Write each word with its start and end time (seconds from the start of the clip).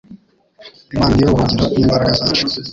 Imana 0.93 1.13
ni 1.15 1.23
yo 1.23 1.31
buhungiro 1.33 1.65
n’imbaraga 1.73 2.11
zacu 2.21 2.45